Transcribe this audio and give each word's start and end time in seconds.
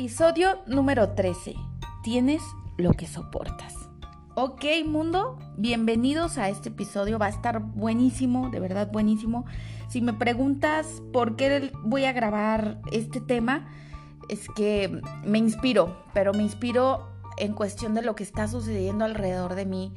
Episodio 0.00 0.62
número 0.66 1.10
13. 1.10 1.56
Tienes 2.02 2.40
lo 2.78 2.94
que 2.94 3.06
soportas. 3.06 3.74
Ok, 4.34 4.64
mundo, 4.86 5.38
bienvenidos 5.58 6.38
a 6.38 6.48
este 6.48 6.70
episodio. 6.70 7.18
Va 7.18 7.26
a 7.26 7.28
estar 7.28 7.60
buenísimo, 7.60 8.48
de 8.48 8.60
verdad 8.60 8.90
buenísimo. 8.90 9.44
Si 9.90 10.00
me 10.00 10.14
preguntas 10.14 11.02
por 11.12 11.36
qué 11.36 11.70
voy 11.84 12.06
a 12.06 12.14
grabar 12.14 12.80
este 12.92 13.20
tema, 13.20 13.68
es 14.30 14.48
que 14.56 15.02
me 15.26 15.36
inspiro, 15.36 16.02
pero 16.14 16.32
me 16.32 16.44
inspiro 16.44 17.06
en 17.36 17.52
cuestión 17.52 17.92
de 17.92 18.00
lo 18.00 18.14
que 18.14 18.22
está 18.22 18.48
sucediendo 18.48 19.04
alrededor 19.04 19.54
de 19.54 19.66
mí. 19.66 19.92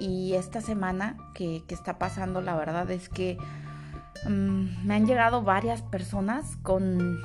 Y 0.00 0.32
esta 0.32 0.62
semana 0.62 1.16
que, 1.32 1.62
está 1.68 1.96
pasando, 1.96 2.40
la 2.40 2.56
verdad 2.56 2.90
es 2.90 3.08
que 3.08 3.38
mm, 4.28 4.84
me 4.84 4.94
han 4.94 5.06
llegado 5.06 5.42
varias 5.42 5.80
personas 5.80 6.56
con 6.64 7.20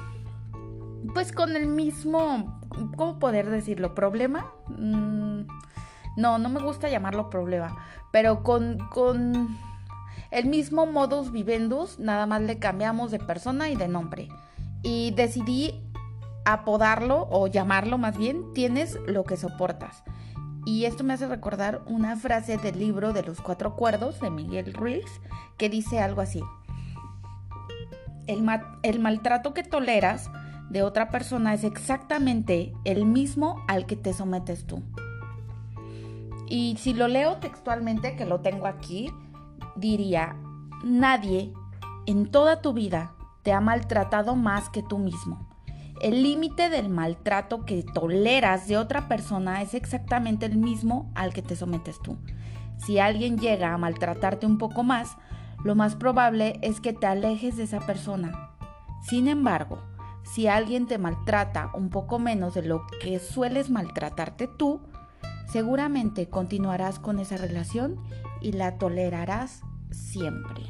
pues 1.13 1.31
con 1.31 1.55
el 1.55 1.67
mismo, 1.67 2.59
¿cómo 2.95 3.19
poder 3.19 3.49
decirlo? 3.49 3.95
¿Problema? 3.95 4.51
Mm, 4.67 5.41
no, 6.17 6.37
no 6.37 6.49
me 6.49 6.59
gusta 6.59 6.89
llamarlo 6.89 7.29
problema, 7.29 7.77
pero 8.11 8.43
con, 8.43 8.77
con 8.89 9.57
el 10.31 10.45
mismo 10.45 10.85
modus 10.85 11.31
vivendus, 11.31 11.99
nada 11.99 12.25
más 12.25 12.41
le 12.41 12.59
cambiamos 12.59 13.11
de 13.11 13.19
persona 13.19 13.69
y 13.69 13.75
de 13.75 13.87
nombre. 13.87 14.29
Y 14.83 15.11
decidí 15.11 15.81
apodarlo 16.45 17.27
o 17.29 17.47
llamarlo 17.47 17.97
más 17.97 18.17
bien, 18.17 18.53
tienes 18.53 18.97
lo 19.07 19.23
que 19.23 19.37
soportas. 19.37 20.03
Y 20.65 20.85
esto 20.85 21.03
me 21.03 21.13
hace 21.13 21.27
recordar 21.27 21.81
una 21.87 22.15
frase 22.15 22.57
del 22.57 22.77
libro 22.77 23.13
de 23.13 23.23
los 23.23 23.41
cuatro 23.41 23.75
cuerdos 23.75 24.19
de 24.19 24.29
Miguel 24.29 24.73
Ruiz 24.73 25.05
que 25.57 25.69
dice 25.69 25.99
algo 25.99 26.21
así. 26.21 26.43
El, 28.27 28.47
el 28.83 28.99
maltrato 28.99 29.53
que 29.53 29.63
toleras 29.63 30.29
de 30.69 30.83
otra 30.83 31.09
persona 31.09 31.53
es 31.53 31.63
exactamente 31.63 32.73
el 32.85 33.05
mismo 33.05 33.63
al 33.67 33.85
que 33.85 33.95
te 33.95 34.13
sometes 34.13 34.65
tú. 34.65 34.83
Y 36.47 36.77
si 36.79 36.93
lo 36.93 37.07
leo 37.07 37.37
textualmente, 37.37 38.15
que 38.15 38.25
lo 38.25 38.41
tengo 38.41 38.65
aquí, 38.65 39.11
diría, 39.75 40.35
nadie 40.83 41.53
en 42.05 42.31
toda 42.31 42.61
tu 42.61 42.73
vida 42.73 43.13
te 43.43 43.53
ha 43.53 43.61
maltratado 43.61 44.35
más 44.35 44.69
que 44.69 44.83
tú 44.83 44.97
mismo. 44.97 45.47
El 46.01 46.23
límite 46.23 46.69
del 46.69 46.89
maltrato 46.89 47.65
que 47.65 47.83
toleras 47.83 48.67
de 48.67 48.77
otra 48.77 49.07
persona 49.07 49.61
es 49.61 49.73
exactamente 49.73 50.45
el 50.45 50.57
mismo 50.57 51.11
al 51.13 51.33
que 51.33 51.41
te 51.41 51.55
sometes 51.55 51.99
tú. 52.01 52.17
Si 52.77 52.99
alguien 52.99 53.37
llega 53.37 53.73
a 53.73 53.77
maltratarte 53.77 54.45
un 54.45 54.57
poco 54.57 54.83
más, 54.83 55.17
lo 55.63 55.75
más 55.75 55.95
probable 55.95 56.57
es 56.61 56.79
que 56.79 56.93
te 56.93 57.05
alejes 57.05 57.57
de 57.57 57.63
esa 57.63 57.81
persona. 57.81 58.51
Sin 59.01 59.27
embargo, 59.27 59.88
si 60.33 60.47
alguien 60.47 60.85
te 60.85 60.97
maltrata 60.97 61.71
un 61.73 61.89
poco 61.89 62.19
menos 62.19 62.53
de 62.53 62.61
lo 62.61 62.85
que 63.01 63.19
sueles 63.19 63.69
maltratarte 63.69 64.47
tú, 64.47 64.81
seguramente 65.51 66.29
continuarás 66.29 66.99
con 66.99 67.19
esa 67.19 67.37
relación 67.37 67.97
y 68.41 68.51
la 68.51 68.77
tolerarás 68.77 69.61
siempre. 69.89 70.61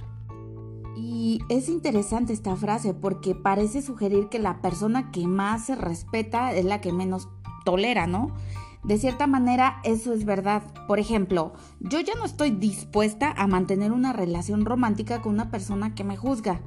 Y 0.96 1.40
es 1.50 1.70
interesante 1.70 2.34
esta 2.34 2.56
frase 2.56 2.94
porque 2.94 3.36
parece 3.36 3.82
sugerir 3.82 4.30
que 4.30 4.40
la 4.40 4.62
persona 4.62 5.12
que 5.12 5.28
más 5.28 5.66
se 5.66 5.76
respeta 5.76 6.54
es 6.54 6.66
la 6.66 6.82
que 6.82 6.92
menos 6.92 7.30
tolera, 7.66 8.08
¿no? 8.08 8.34
De 8.84 8.98
cierta 8.98 9.28
manera 9.28 9.82
eso 9.84 10.14
es 10.14 10.26
verdad. 10.26 10.64
Por 10.88 11.00
ejemplo, 11.00 11.54
yo 11.80 12.00
ya 12.00 12.16
no 12.16 12.26
estoy 12.26 12.52
dispuesta 12.52 13.34
a 13.36 13.48
mantener 13.48 13.92
una 13.92 14.14
relación 14.14 14.66
romántica 14.66 15.22
con 15.22 15.34
una 15.34 15.52
persona 15.52 15.96
que 15.96 16.06
me 16.06 16.18
juzga. 16.18 16.62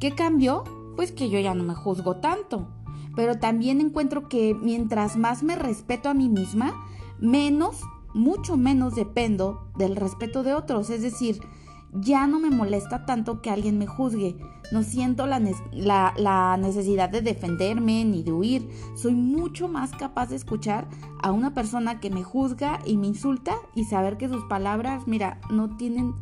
¿Qué 0.00 0.12
cambió? 0.12 0.83
Pues 0.96 1.12
que 1.12 1.30
yo 1.30 1.38
ya 1.38 1.54
no 1.54 1.64
me 1.64 1.74
juzgo 1.74 2.16
tanto. 2.16 2.68
Pero 3.16 3.38
también 3.38 3.80
encuentro 3.80 4.28
que 4.28 4.54
mientras 4.54 5.16
más 5.16 5.42
me 5.42 5.56
respeto 5.56 6.08
a 6.08 6.14
mí 6.14 6.28
misma, 6.28 6.74
menos, 7.20 7.82
mucho 8.12 8.56
menos 8.56 8.94
dependo 8.94 9.68
del 9.76 9.96
respeto 9.96 10.42
de 10.42 10.54
otros. 10.54 10.90
Es 10.90 11.02
decir, 11.02 11.40
ya 11.94 12.26
no 12.26 12.40
me 12.40 12.50
molesta 12.50 13.06
tanto 13.06 13.40
que 13.40 13.50
alguien 13.50 13.78
me 13.78 13.86
juzgue. 13.86 14.36
No 14.72 14.82
siento 14.82 15.26
la, 15.26 15.38
necesidad 16.58 17.08
de 17.08 17.22
defenderme 17.22 18.04
ni 18.04 18.22
de 18.22 18.32
huir. 18.32 18.68
Soy 18.96 19.14
mucho 19.14 19.68
más 19.68 19.92
capaz 19.92 20.30
de 20.30 20.36
escuchar 20.36 20.88
a 21.22 21.30
una 21.30 21.54
persona 21.54 22.00
que 22.00 22.10
me 22.10 22.24
juzga 22.24 22.80
y 22.84 22.96
me 22.96 23.06
insulta 23.06 23.54
y 23.74 23.84
saber 23.84 24.16
que 24.16 24.28
sus 24.28 24.44
palabras, 24.44 25.06
mira, 25.06 25.40
no 25.50 25.76
tienen 25.76 26.14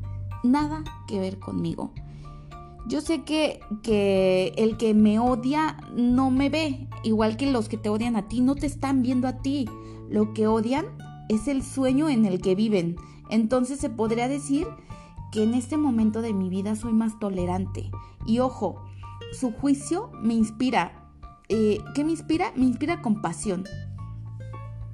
nada 0.44 0.84
que 1.06 1.18
ver 1.18 1.38
conmigo. 1.38 1.92
Yo 2.86 3.00
sé 3.00 3.22
que, 3.22 3.60
que 3.82 4.52
el 4.56 4.76
que 4.76 4.94
me 4.94 5.18
odia 5.18 5.76
no 5.94 6.30
me 6.30 6.50
ve, 6.50 6.88
igual 7.04 7.36
que 7.36 7.50
los 7.50 7.68
que 7.68 7.76
te 7.76 7.88
odian 7.88 8.16
a 8.16 8.28
ti, 8.28 8.40
no 8.40 8.54
te 8.54 8.66
están 8.66 9.02
viendo 9.02 9.28
a 9.28 9.38
ti. 9.38 9.68
Lo 10.08 10.34
que 10.34 10.46
odian 10.46 10.86
es 11.28 11.48
el 11.48 11.62
sueño 11.62 12.08
en 12.08 12.24
el 12.24 12.40
que 12.40 12.54
viven. 12.54 12.96
Entonces 13.30 13.78
se 13.78 13.88
podría 13.88 14.28
decir 14.28 14.66
que 15.30 15.42
en 15.42 15.54
este 15.54 15.76
momento 15.76 16.22
de 16.22 16.34
mi 16.34 16.48
vida 16.48 16.76
soy 16.76 16.92
más 16.92 17.18
tolerante. 17.18 17.90
Y 18.26 18.40
ojo, 18.40 18.82
su 19.32 19.52
juicio 19.52 20.10
me 20.22 20.34
inspira. 20.34 21.10
Eh, 21.48 21.78
¿Qué 21.94 22.04
me 22.04 22.10
inspira? 22.10 22.52
Me 22.56 22.66
inspira 22.66 23.00
compasión. 23.00 23.64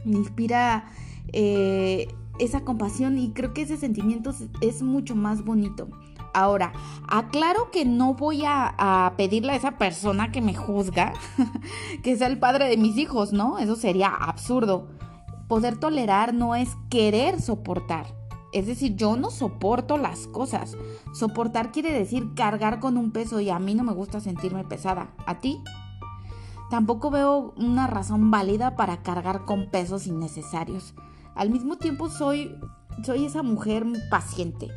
Me 0.04 0.16
inspira 0.16 0.87
eh, 1.32 2.09
esa 2.38 2.65
compasión 2.65 3.19
y 3.19 3.32
creo 3.32 3.53
que 3.53 3.62
ese 3.62 3.77
sentimiento 3.77 4.32
es 4.60 4.82
mucho 4.82 5.16
más 5.16 5.44
bonito. 5.44 5.88
Ahora, 6.34 6.72
aclaro 7.09 7.71
que 7.71 7.84
no 7.84 8.15
voy 8.15 8.44
a, 8.47 9.12
pedirle 9.16 9.53
a 9.53 9.56
esa 9.56 9.78
persona 9.78 10.31
que 10.31 10.41
me 10.41 10.55
juzga 10.55 11.15
que 12.03 12.16
sea 12.16 12.27
el 12.27 12.39
padre 12.39 12.69
de 12.69 12.77
mis 12.77 12.97
hijos, 12.97 13.33
¿no? 13.33 13.59
Eso 13.59 13.77
sería 13.77 14.09
absurdo. 14.09 14.89
Poder 15.49 15.78
tolerar 15.78 16.34
no 16.34 16.55
es 16.55 16.77
querer 16.91 17.41
soportar. 17.41 18.06
Es 18.53 18.66
decir, 18.66 18.97
yo 18.97 19.16
no 19.16 19.31
soporto 19.31 19.99
las 19.99 20.27
cosas. 20.27 20.77
Soportar 21.12 21.72
quiere 21.72 21.93
decir 21.93 22.34
cargar 22.34 22.81
con 22.81 22.97
un 22.97 23.10
peso 23.10 23.41
y 23.41 23.50
a 23.50 23.59
mí 23.59 23.75
no 23.75 23.84
me 23.84 23.93
gusta 23.93 24.21
sentirme 24.21 24.65
pesada. 24.65 25.10
¿A 25.27 25.39
ti? 25.39 25.62
Tampoco 26.71 27.10
veo 27.10 27.55
una 27.56 27.87
razón 27.87 28.31
válida 28.31 28.77
para 28.77 29.03
cargar 29.03 29.45
con 29.45 29.71
pesos 29.71 30.06
innecesarios. 30.06 30.95
Al 31.34 31.50
mismo 31.50 31.77
tiempo 31.77 32.10
soy, 32.10 32.55
soy 33.03 33.25
esa 33.25 33.43
mujer 33.43 33.87
paciente 34.10 34.69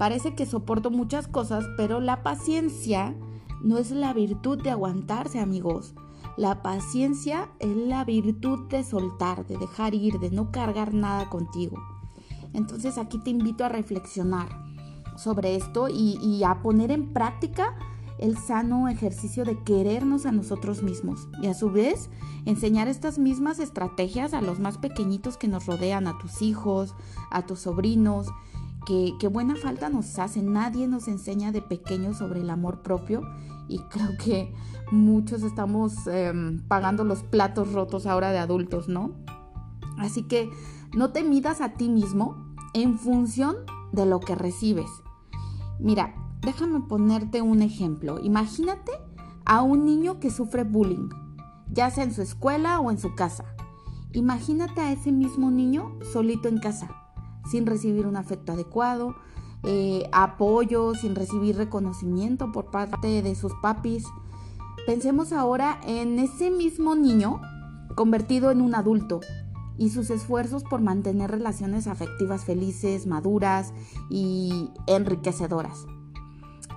Parece 0.00 0.34
que 0.34 0.46
soporto 0.46 0.90
muchas 0.90 1.28
cosas, 1.28 1.66
pero 1.76 2.00
la 2.00 2.22
paciencia 2.22 3.14
no 3.62 3.76
es 3.76 3.90
la 3.90 4.14
virtud 4.14 4.62
de 4.62 4.70
aguantarse, 4.70 5.40
amigos. 5.40 5.92
La 6.38 6.62
paciencia 6.62 7.50
es 7.58 7.76
la 7.76 8.06
virtud 8.06 8.66
de 8.68 8.82
soltar, 8.82 9.46
de 9.46 9.58
dejar 9.58 9.94
ir, 9.94 10.18
de 10.18 10.30
no 10.30 10.52
cargar 10.52 10.94
nada 10.94 11.28
contigo. 11.28 11.76
Entonces 12.54 12.96
aquí 12.96 13.18
te 13.18 13.28
invito 13.28 13.62
a 13.62 13.68
reflexionar 13.68 14.48
sobre 15.18 15.54
esto 15.54 15.88
y, 15.90 16.42
a 16.44 16.62
poner 16.62 16.92
en 16.92 17.12
práctica 17.12 17.76
el 18.18 18.38
sano 18.38 18.88
ejercicio 18.88 19.44
de 19.44 19.62
querernos 19.64 20.24
a 20.24 20.32
nosotros 20.32 20.82
mismos 20.82 21.28
y 21.42 21.48
a 21.48 21.54
su 21.54 21.70
vez 21.70 22.08
enseñar 22.46 22.88
estas 22.88 23.18
mismas 23.18 23.58
estrategias 23.58 24.32
a 24.32 24.40
los 24.40 24.60
más 24.60 24.78
pequeñitos 24.78 25.36
que 25.36 25.48
nos 25.48 25.66
rodean, 25.66 26.06
a 26.06 26.16
tus 26.16 26.40
hijos, 26.40 26.94
a 27.30 27.44
tus 27.44 27.58
sobrinos 27.60 28.28
que, 28.86 29.28
buena 29.28 29.56
falta 29.56 29.88
nos 29.88 30.18
hace. 30.18 30.42
Nadie 30.42 30.88
nos 30.88 31.08
enseña 31.08 31.52
de 31.52 31.62
pequeños 31.62 32.18
sobre 32.18 32.40
el 32.40 32.50
amor 32.50 32.82
propio 32.82 33.22
y 33.68 33.78
creo 33.90 34.10
que 34.22 34.54
muchos 34.90 35.42
estamos 35.42 36.06
em, 36.06 36.60
pagando 36.66 37.04
los 37.04 37.22
platos 37.22 37.72
rotos 37.72 38.06
ahora 38.06 38.32
de 38.32 38.38
adultos, 38.38 38.88
¿no? 38.88 39.12
Así 39.98 40.22
que 40.22 40.48
no 40.94 41.10
te 41.10 41.22
midas 41.22 41.60
a 41.60 41.74
ti 41.74 41.88
mismo 41.88 42.54
en 42.74 42.98
función 42.98 43.56
de 43.92 44.06
lo 44.06 44.20
que 44.20 44.34
recibes. 44.34 44.90
Mira, 45.78 46.14
déjame 46.42 46.80
ponerte 46.80 47.42
un 47.42 47.62
ejemplo. 47.62 48.18
Imagínate 48.22 48.92
a 49.44 49.62
un 49.62 49.84
niño 49.84 50.20
que 50.20 50.30
sufre 50.30 50.64
bullying, 50.64 51.08
ya 51.70 51.90
sea 51.90 52.04
en 52.04 52.14
su 52.14 52.22
escuela 52.22 52.80
o 52.80 52.90
en 52.90 52.98
su 52.98 53.14
casa. 53.14 53.44
Imagínate 54.12 54.80
a 54.80 54.92
ese 54.92 55.12
mismo 55.12 55.50
niño 55.50 55.98
solito 56.12 56.48
en 56.48 56.58
casa 56.58 56.99
sin 57.48 57.66
recibir 57.66 58.06
un 58.06 58.16
afecto 58.16 58.52
adecuado, 58.52 59.14
eh, 59.62 60.08
apoyo, 60.12 60.94
sin 60.94 61.14
recibir 61.14 61.56
reconocimiento 61.56 62.50
por 62.52 62.70
parte 62.70 63.22
de 63.22 63.34
sus 63.34 63.52
papis. 63.60 64.06
Pensemos 64.86 65.32
ahora 65.32 65.80
en 65.86 66.18
ese 66.18 66.50
mismo 66.50 66.94
niño 66.94 67.40
convertido 67.94 68.50
en 68.50 68.62
un 68.62 68.74
adulto 68.74 69.20
y 69.76 69.90
sus 69.90 70.10
esfuerzos 70.10 70.62
por 70.64 70.80
mantener 70.80 71.30
relaciones 71.30 71.86
afectivas 71.86 72.44
felices, 72.44 73.06
maduras 73.06 73.72
y 74.08 74.70
enriquecedoras. 74.86 75.86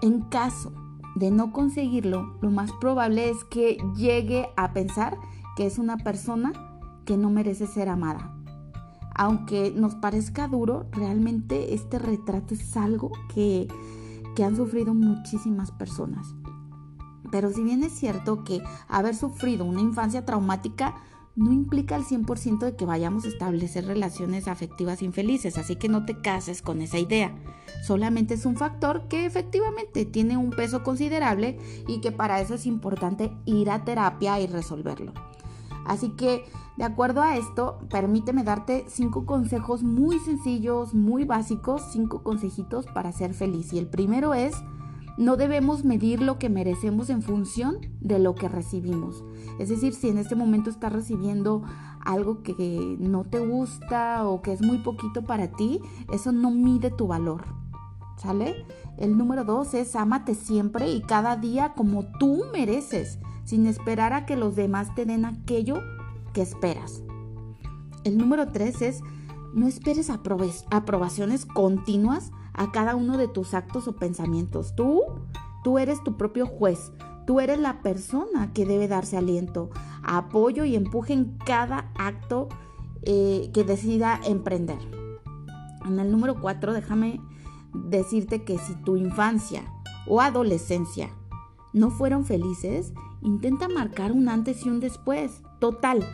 En 0.02 0.22
caso 0.22 0.74
de 1.16 1.32
no 1.32 1.54
conseguirlo, 1.54 2.38
lo 2.42 2.50
más 2.50 2.72
probable 2.82 3.30
es 3.30 3.44
que 3.46 3.78
llegue 3.96 4.50
a 4.58 4.74
pensar 4.74 5.18
que 5.56 5.66
es 5.66 5.78
una 5.78 5.98
persona 5.98 6.54
que 7.06 7.18
no 7.18 7.30
merece 7.30 7.68
ser 7.68 7.90
amada 7.90 8.43
aunque 9.16 9.72
nos 9.76 9.96
parezca 9.96 10.48
duro, 10.48 10.88
realmente 10.92 11.74
este 11.74 12.00
retrato 12.00 12.54
es 12.54 12.76
algo 12.78 13.12
que, 13.34 13.68
han 14.44 14.56
sufrido 14.56 14.94
muchísimas 14.94 15.72
personas. 15.72 16.34
Pero 17.32 17.52
si 17.52 17.64
bien 17.64 17.84
es 17.84 17.94
cierto 17.94 18.44
que 18.44 18.64
haber 18.88 19.16
sufrido 19.16 19.64
una 19.64 19.80
infancia 19.80 20.26
traumática 20.26 20.96
no 21.36 21.52
implica 21.52 21.96
al 21.96 22.04
100% 22.04 22.60
de 22.60 22.76
que 22.76 22.86
vayamos 22.86 23.26
a 23.26 23.28
establecer 23.28 23.86
relaciones 23.86 24.48
afectivas 24.48 25.02
infelices, 25.02 25.58
así 25.58 25.76
que 25.76 25.88
no 25.88 26.06
te 26.06 26.20
cases 26.20 26.62
con 26.62 26.82
esa 26.82 27.00
idea. 27.00 27.36
Solamente 27.84 28.34
es 28.36 28.46
un 28.46 28.56
factor 28.56 29.08
que 29.08 29.26
efectivamente 29.26 30.06
tiene 30.06 30.38
un 30.38 30.52
peso 30.52 30.84
considerable 30.84 31.58
y 31.88 32.02
que 32.02 32.12
para 32.12 32.42
eso 32.42 32.56
es 32.56 32.66
importante 32.66 33.32
ir 33.46 33.70
a 33.70 33.84
terapia 33.84 34.40
y 34.40 34.48
resolverlo. 34.48 35.14
Así 35.86 36.10
que, 36.10 36.46
de 36.78 36.84
acuerdo 36.84 37.22
a 37.22 37.38
esto, 37.38 37.80
permíteme 37.90 38.44
darte 38.44 38.86
cinco 38.88 39.26
consejos 39.26 39.84
muy 39.84 40.20
sencillos, 40.20 40.94
muy 40.94 41.26
básicos, 41.26 41.82
cinco 41.92 42.24
consejitos 42.24 42.86
para 42.88 43.12
ser 43.12 43.34
feliz. 43.34 43.74
Y 43.74 43.80
el 43.80 43.88
primero 43.88 44.34
es, 44.34 44.56
no 45.18 45.38
debemos 45.38 45.86
medir 45.86 46.22
lo 46.22 46.40
que 46.40 46.50
merecemos 46.50 47.10
en 47.10 47.22
función 47.22 47.78
de 48.02 48.18
lo 48.18 48.34
que 48.34 48.50
recibimos. 48.50 49.24
Es 49.60 49.70
decir, 49.70 49.94
si 49.94 50.10
en 50.10 50.18
este 50.18 50.36
momento 50.36 50.70
estás 50.70 50.92
recibiendo 50.92 51.64
algo 52.04 52.42
que 52.42 52.98
no 53.00 53.24
te 53.24 53.40
gusta 53.40 54.28
o 54.28 54.42
que 54.42 54.54
es 54.54 54.62
muy 54.62 54.80
poquito 54.80 55.24
para 55.24 55.52
ti, 55.52 55.80
eso 56.12 56.32
no 56.32 56.50
mide 56.50 56.90
tu 56.90 57.08
valor. 57.08 57.44
¿Sale? 58.18 58.66
El 58.98 59.18
número 59.18 59.44
dos 59.44 59.74
es 59.74 59.96
ámate 59.96 60.34
siempre 60.36 60.90
y 60.90 61.02
cada 61.02 61.36
día 61.36 61.74
como 61.74 62.06
tú 62.20 62.44
mereces, 62.54 63.20
sin 63.44 63.68
esperar 63.68 64.14
a 64.14 64.26
que 64.26 64.36
los 64.36 64.56
demás 64.56 64.94
te 64.96 65.06
den 65.06 65.26
aquello 65.26 65.82
que 66.34 66.42
esperas. 66.42 67.04
El 68.04 68.18
número 68.18 68.52
tres 68.52 68.82
es 68.82 69.02
no 69.54 69.68
esperes 69.68 70.10
aprobaciones 70.10 71.46
continuas 71.46 72.32
a 72.54 72.72
cada 72.72 72.96
uno 72.96 73.18
de 73.18 73.28
tus 73.28 73.54
actos 73.54 73.88
o 73.88 73.96
pensamientos. 73.96 74.76
Tú, 74.76 75.02
tú 75.64 75.78
eres 75.78 76.04
tu 76.04 76.18
propio 76.18 76.48
juez. 76.48 76.92
Tú 77.26 77.40
eres 77.40 77.60
la 77.60 77.82
persona 77.82 78.52
que 78.52 78.66
debe 78.66 78.88
darse 78.88 79.16
aliento, 79.16 79.70
apoyo 80.04 80.66
y 80.66 80.76
empuje 80.76 81.14
en 81.14 81.38
cada 81.38 81.92
acto 81.96 82.50
eh, 83.04 83.50
que 83.54 83.64
decida 83.64 84.20
emprender. 84.26 84.80
En 85.86 86.00
el 86.00 86.12
número 86.12 86.42
4, 86.42 86.74
déjame 86.74 87.22
decirte 87.74 88.44
que 88.44 88.58
si 88.58 88.76
tu 88.76 88.98
infancia 88.98 89.64
o 90.06 90.20
adolescencia 90.20 91.10
no 91.72 91.92
fueron 91.92 92.26
felices, 92.26 92.94
intenta 93.24 93.68
marcar 93.68 94.12
un 94.12 94.30
antes 94.30 94.66
y 94.66 94.70
un 94.70 94.80
después. 94.80 95.42
Total, 95.60 96.06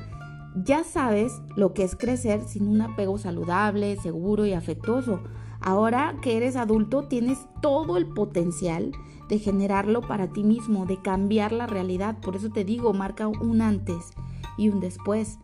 ya 0.56 0.84
sabes 0.84 1.42
lo 1.56 1.74
que 1.74 1.84
es 1.84 1.96
crecer 1.96 2.42
sin 2.48 2.68
un 2.68 2.82
apego 2.82 3.18
saludable, 3.18 3.98
seguro 3.98 4.46
y 4.46 4.54
afectuoso. 4.54 5.22
Ahora 5.60 6.16
que 6.22 6.38
eres 6.38 6.56
adulto 6.56 7.08
tienes 7.08 7.40
todo 7.62 7.98
el 7.98 8.08
potencial 8.08 8.94
de 9.28 9.40
generarlo 9.40 10.02
para 10.02 10.32
ti 10.32 10.44
mismo, 10.44 10.86
de 10.86 11.02
cambiar 11.02 11.52
la 11.52 11.68
realidad. 11.68 12.18
Por 12.20 12.36
eso 12.36 12.50
te 12.50 12.64
digo, 12.64 12.94
marca 12.94 13.28
un 13.28 13.62
antes 13.62 14.12
y 14.58 14.70
un 14.70 14.80
después. 14.80 15.38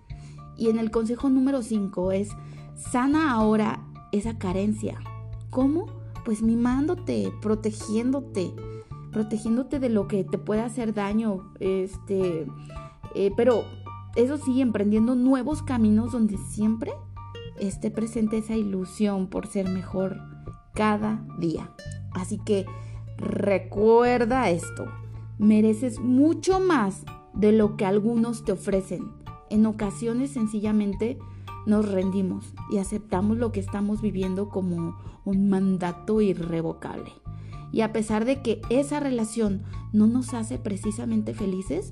Y 0.57 0.69
en 0.69 0.79
el 0.79 0.89
consejo 0.89 1.29
número 1.29 1.61
5 1.61 2.11
es, 2.11 2.29
sana 2.75 3.31
ahora 3.31 3.85
esa 4.11 4.37
carencia. 4.37 4.99
¿Cómo? 5.49 5.85
Pues 6.23 6.41
mimándote, 6.41 7.31
protegiéndote, 7.41 8.53
protegiéndote 9.15 9.79
de 9.79 9.87
lo 9.87 10.09
que 10.09 10.25
te 10.25 10.37
puede 10.37 10.59
hacer 10.59 10.93
daño. 10.93 11.53
Este, 11.61 12.45
eh, 13.15 13.31
pero 13.37 13.63
eso 14.17 14.37
sí, 14.37 14.59
emprendiendo 14.59 15.15
nuevos 15.15 15.63
caminos 15.63 16.11
donde 16.11 16.37
siempre 16.37 16.91
esté 17.57 17.91
presente 17.91 18.39
esa 18.39 18.57
ilusión 18.57 19.27
por 19.27 19.47
ser 19.47 19.69
mejor 19.69 20.17
cada 20.73 21.25
día. 21.39 21.71
Así 22.11 22.39
que 22.45 22.65
recuerda 23.17 24.49
esto, 24.49 24.85
mereces 25.39 26.01
mucho 26.01 26.59
más 26.59 27.05
de 27.33 27.53
lo 27.53 27.77
que 27.77 27.85
algunos 27.85 28.43
te 28.43 28.51
ofrecen. 28.51 29.13
En 29.49 29.65
ocasiones 29.65 30.31
sencillamente 30.31 31.17
nos 31.65 31.89
rendimos 31.89 32.53
y 32.69 32.79
aceptamos 32.79 33.37
lo 33.37 33.53
que 33.53 33.61
estamos 33.61 34.01
viviendo 34.01 34.49
como 34.49 34.97
un 35.23 35.47
mandato 35.47 36.19
irrevocable. 36.19 37.13
Y 37.75 37.81
a 37.81 37.93
pesar 37.93 38.25
de 38.25 38.41
que 38.41 38.59
esa 38.71 38.99
relación 38.99 39.61
no 39.93 40.07
nos 40.07 40.33
hace 40.33 40.57
precisamente 40.57 41.35
felices, 41.35 41.91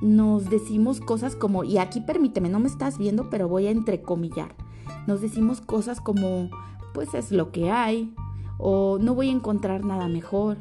nos 0.00 0.48
decimos 0.48 1.00
cosas 1.00 1.36
como, 1.36 1.64
y 1.64 1.76
aquí 1.76 2.00
permíteme, 2.00 2.48
no 2.48 2.58
me 2.58 2.68
estás 2.68 2.96
viendo, 2.96 3.28
pero 3.28 3.48
voy 3.48 3.66
a 3.66 3.70
entrecomillar 3.70 4.54
nos 5.08 5.22
decimos 5.22 5.62
cosas 5.62 6.02
como, 6.02 6.50
pues 6.92 7.14
es 7.14 7.32
lo 7.32 7.50
que 7.50 7.70
hay, 7.70 8.14
o 8.58 8.98
no 9.00 9.14
voy 9.14 9.30
a 9.30 9.32
encontrar 9.32 9.82
nada 9.82 10.06
mejor, 10.06 10.58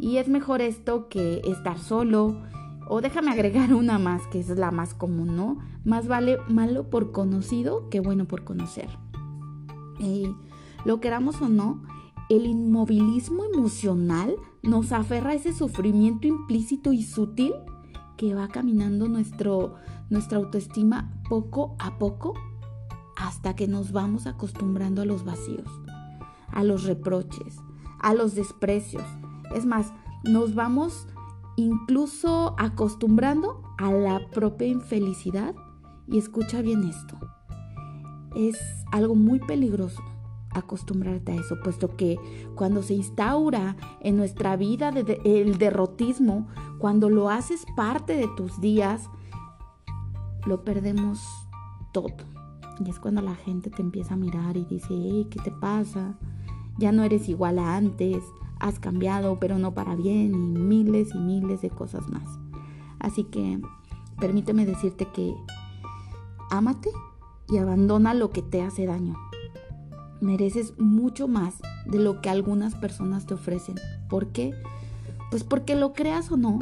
y 0.00 0.16
es 0.16 0.28
mejor 0.28 0.60
esto 0.60 1.08
que 1.08 1.40
estar 1.44 1.78
solo, 1.78 2.42
o 2.88 3.00
déjame 3.00 3.30
agregar 3.30 3.72
una 3.72 4.00
más, 4.00 4.26
que 4.26 4.40
es 4.40 4.48
la 4.48 4.72
más 4.72 4.94
común, 4.94 5.36
¿no? 5.36 5.58
Más 5.84 6.08
vale 6.08 6.38
malo 6.48 6.90
por 6.90 7.12
conocido 7.12 7.88
que 7.88 8.00
bueno 8.00 8.24
por 8.24 8.42
conocer. 8.42 8.88
Y 10.00 10.26
lo 10.84 11.00
queramos 11.00 11.40
o 11.40 11.48
no, 11.48 11.80
el 12.28 12.46
inmovilismo 12.46 13.44
emocional 13.44 14.36
nos 14.62 14.92
aferra 14.92 15.30
a 15.30 15.34
ese 15.34 15.52
sufrimiento 15.52 16.26
implícito 16.26 16.92
y 16.92 17.02
sutil 17.02 17.52
que 18.16 18.34
va 18.34 18.48
caminando 18.48 19.08
nuestro, 19.08 19.74
nuestra 20.08 20.38
autoestima 20.38 21.12
poco 21.28 21.76
a 21.78 21.98
poco 21.98 22.34
hasta 23.16 23.54
que 23.54 23.68
nos 23.68 23.92
vamos 23.92 24.26
acostumbrando 24.26 25.02
a 25.02 25.04
los 25.04 25.24
vacíos, 25.24 25.68
a 26.50 26.64
los 26.64 26.84
reproches, 26.84 27.58
a 28.00 28.14
los 28.14 28.34
desprecios. 28.34 29.04
Es 29.54 29.66
más, 29.66 29.92
nos 30.24 30.54
vamos 30.54 31.06
incluso 31.56 32.54
acostumbrando 32.58 33.62
a 33.78 33.92
la 33.92 34.30
propia 34.30 34.68
infelicidad. 34.68 35.54
Y 36.06 36.18
escucha 36.18 36.60
bien 36.60 36.84
esto. 36.84 37.18
Es 38.36 38.58
algo 38.92 39.14
muy 39.14 39.40
peligroso 39.40 40.02
acostumbrarte 40.54 41.32
a 41.32 41.34
eso, 41.36 41.56
puesto 41.62 41.96
que 41.96 42.18
cuando 42.54 42.82
se 42.82 42.94
instaura 42.94 43.76
en 44.00 44.16
nuestra 44.16 44.56
vida 44.56 44.90
el 45.24 45.58
derrotismo, 45.58 46.46
cuando 46.78 47.10
lo 47.10 47.28
haces 47.28 47.66
parte 47.76 48.16
de 48.16 48.28
tus 48.36 48.60
días, 48.60 49.10
lo 50.46 50.64
perdemos 50.64 51.20
todo. 51.92 52.14
Y 52.84 52.90
es 52.90 52.98
cuando 52.98 53.20
la 53.20 53.34
gente 53.34 53.70
te 53.70 53.82
empieza 53.82 54.14
a 54.14 54.16
mirar 54.16 54.56
y 54.56 54.64
dice, 54.64 54.88
hey, 54.90 55.28
¿qué 55.30 55.40
te 55.40 55.50
pasa? 55.50 56.18
Ya 56.78 56.92
no 56.92 57.04
eres 57.04 57.28
igual 57.28 57.58
a 57.58 57.76
antes, 57.76 58.22
has 58.58 58.78
cambiado, 58.78 59.38
pero 59.38 59.58
no 59.58 59.74
para 59.74 59.94
bien, 59.94 60.34
y 60.34 60.58
miles 60.58 61.14
y 61.14 61.18
miles 61.18 61.62
de 61.62 61.70
cosas 61.70 62.08
más. 62.08 62.38
Así 62.98 63.24
que 63.24 63.60
permíteme 64.18 64.66
decirte 64.66 65.06
que 65.06 65.34
ámate 66.50 66.90
y 67.48 67.58
abandona 67.58 68.14
lo 68.14 68.30
que 68.30 68.42
te 68.42 68.62
hace 68.62 68.86
daño. 68.86 69.16
Mereces 70.24 70.72
mucho 70.78 71.28
más 71.28 71.56
de 71.84 71.98
lo 71.98 72.22
que 72.22 72.30
algunas 72.30 72.74
personas 72.74 73.26
te 73.26 73.34
ofrecen. 73.34 73.76
¿Por 74.08 74.32
qué? 74.32 74.54
Pues 75.30 75.44
porque 75.44 75.74
lo 75.74 75.92
creas 75.92 76.32
o 76.32 76.38
no, 76.38 76.60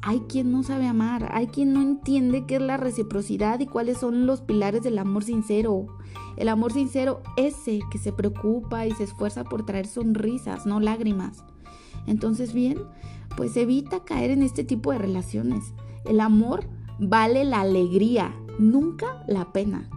hay 0.00 0.20
quien 0.28 0.52
no 0.52 0.62
sabe 0.62 0.86
amar, 0.86 1.30
hay 1.32 1.48
quien 1.48 1.72
no 1.72 1.82
entiende 1.82 2.44
qué 2.46 2.56
es 2.56 2.62
la 2.62 2.76
reciprocidad 2.76 3.58
y 3.58 3.66
cuáles 3.66 3.98
son 3.98 4.26
los 4.26 4.42
pilares 4.42 4.82
del 4.84 4.98
amor 4.98 5.24
sincero. 5.24 5.86
El 6.36 6.48
amor 6.48 6.72
sincero, 6.72 7.20
ese 7.36 7.80
que 7.90 7.98
se 7.98 8.12
preocupa 8.12 8.86
y 8.86 8.92
se 8.92 9.02
esfuerza 9.04 9.42
por 9.42 9.66
traer 9.66 9.88
sonrisas, 9.88 10.64
no 10.64 10.78
lágrimas. 10.78 11.42
Entonces, 12.06 12.52
bien, 12.52 12.78
pues 13.36 13.56
evita 13.56 14.04
caer 14.04 14.30
en 14.30 14.42
este 14.42 14.62
tipo 14.62 14.92
de 14.92 14.98
relaciones. 14.98 15.72
El 16.04 16.20
amor 16.20 16.64
vale 17.00 17.44
la 17.44 17.62
alegría, 17.62 18.36
nunca 18.60 19.24
la 19.26 19.52
pena. 19.52 19.88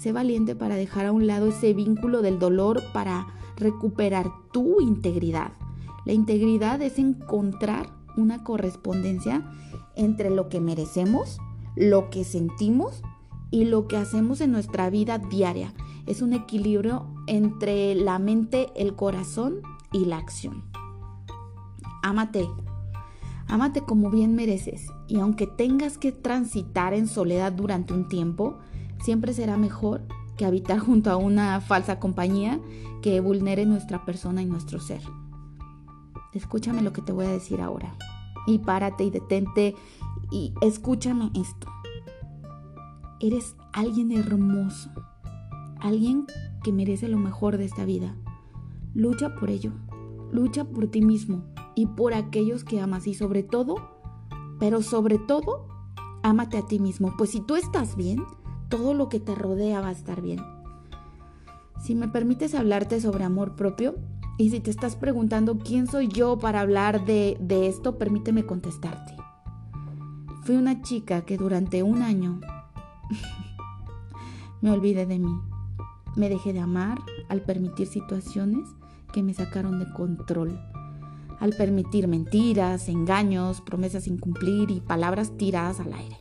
Sé 0.00 0.12
valiente 0.12 0.56
para 0.56 0.76
dejar 0.76 1.04
a 1.04 1.12
un 1.12 1.26
lado 1.26 1.48
ese 1.48 1.74
vínculo 1.74 2.22
del 2.22 2.38
dolor 2.38 2.82
para 2.94 3.26
recuperar 3.56 4.30
tu 4.50 4.80
integridad. 4.80 5.52
La 6.06 6.14
integridad 6.14 6.80
es 6.80 6.98
encontrar 6.98 7.90
una 8.16 8.42
correspondencia 8.42 9.44
entre 9.96 10.30
lo 10.30 10.48
que 10.48 10.58
merecemos, 10.58 11.38
lo 11.76 12.08
que 12.08 12.24
sentimos 12.24 13.02
y 13.50 13.66
lo 13.66 13.88
que 13.88 13.98
hacemos 13.98 14.40
en 14.40 14.52
nuestra 14.52 14.88
vida 14.88 15.18
diaria. 15.18 15.74
Es 16.06 16.22
un 16.22 16.32
equilibrio 16.32 17.04
entre 17.26 17.94
la 17.94 18.18
mente, 18.18 18.68
el 18.76 18.96
corazón 18.96 19.56
y 19.92 20.06
la 20.06 20.16
acción. 20.16 20.64
Ámate. 22.02 22.48
Ámate 23.48 23.82
como 23.82 24.08
bien 24.08 24.34
mereces 24.34 24.86
y 25.08 25.18
aunque 25.18 25.46
tengas 25.46 25.98
que 25.98 26.10
transitar 26.10 26.94
en 26.94 27.06
soledad 27.06 27.52
durante 27.52 27.92
un 27.92 28.08
tiempo, 28.08 28.60
siempre 29.02 29.32
será 29.32 29.56
mejor 29.56 30.02
que 30.36 30.46
habitar 30.46 30.78
junto 30.78 31.10
a 31.10 31.16
una 31.16 31.60
falsa 31.60 31.98
compañía 31.98 32.60
que 33.02 33.20
vulnere 33.20 33.66
nuestra 33.66 34.04
persona 34.04 34.42
y 34.42 34.46
nuestro 34.46 34.80
ser. 34.80 35.02
Escúchame 36.32 36.82
lo 36.82 36.92
que 36.92 37.02
te 37.02 37.12
voy 37.12 37.26
a 37.26 37.30
decir 37.30 37.60
ahora. 37.60 37.94
Y 38.46 38.58
párate 38.58 39.04
y 39.04 39.10
detente 39.10 39.74
y 40.30 40.54
escúchame 40.62 41.30
esto. 41.34 41.68
Eres 43.20 43.56
alguien 43.72 44.12
hermoso, 44.12 44.90
alguien 45.80 46.26
que 46.62 46.72
merece 46.72 47.08
lo 47.08 47.18
mejor 47.18 47.58
de 47.58 47.66
esta 47.66 47.84
vida. 47.84 48.16
Lucha 48.94 49.34
por 49.34 49.50
ello, 49.50 49.72
lucha 50.32 50.64
por 50.64 50.86
ti 50.86 51.02
mismo 51.02 51.44
y 51.74 51.86
por 51.86 52.14
aquellos 52.14 52.64
que 52.64 52.80
amas 52.80 53.06
y 53.06 53.14
sobre 53.14 53.42
todo, 53.42 53.76
pero 54.58 54.82
sobre 54.82 55.18
todo, 55.18 55.68
ámate 56.22 56.58
a 56.58 56.66
ti 56.66 56.78
mismo. 56.78 57.14
Pues 57.18 57.30
si 57.30 57.40
tú 57.40 57.56
estás 57.56 57.96
bien, 57.96 58.24
todo 58.70 58.94
lo 58.94 59.10
que 59.10 59.20
te 59.20 59.34
rodea 59.34 59.80
va 59.80 59.88
a 59.88 59.92
estar 59.92 60.22
bien. 60.22 60.40
Si 61.82 61.94
me 61.94 62.08
permites 62.08 62.54
hablarte 62.54 63.00
sobre 63.00 63.24
amor 63.24 63.56
propio, 63.56 63.96
y 64.40 64.48
si 64.48 64.60
te 64.60 64.70
estás 64.70 64.96
preguntando 64.96 65.58
quién 65.58 65.86
soy 65.86 66.08
yo 66.08 66.38
para 66.38 66.62
hablar 66.62 67.04
de, 67.04 67.36
esto, 67.68 67.98
permíteme 67.98 68.46
contestarte. 68.46 69.14
Fui 70.44 70.56
una 70.56 70.80
chica 70.80 71.26
que 71.26 71.36
durante 71.36 71.82
un 71.82 72.00
año 72.00 72.40
me 74.62 74.70
olvidé 74.70 75.04
de 75.04 75.18
mí. 75.18 75.38
Me 76.16 76.30
dejé 76.30 76.54
de 76.54 76.60
amar 76.60 76.98
al 77.28 77.42
permitir 77.42 77.86
situaciones 77.86 78.66
que 79.12 79.22
me 79.22 79.34
sacaron 79.34 79.78
de 79.78 79.92
control. 79.92 80.58
Al 81.38 81.50
permitir 81.50 82.08
mentiras, 82.08 82.88
engaños, 82.88 83.60
promesas 83.60 84.04
sin 84.04 84.16
cumplir 84.16 84.70
y 84.70 84.80
palabras 84.80 85.36
tiradas 85.36 85.80
al 85.80 85.92
aire. 85.92 86.19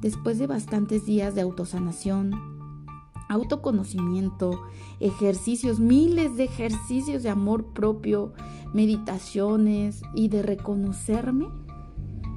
Después 0.00 0.38
de 0.38 0.46
bastantes 0.46 1.06
días 1.06 1.34
de 1.34 1.40
autosanación, 1.40 2.30
autoconocimiento, 3.28 4.62
ejercicios, 5.00 5.80
miles 5.80 6.36
de 6.36 6.44
ejercicios 6.44 7.22
de 7.22 7.30
amor 7.30 7.72
propio, 7.72 8.32
meditaciones 8.72 10.02
y 10.14 10.28
de 10.28 10.42
reconocerme, 10.42 11.48